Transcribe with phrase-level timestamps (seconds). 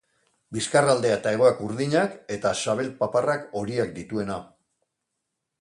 [0.55, 4.43] Bizkarraldea eta hegoak urdinak, eta sabel-paparrak horiak dituena.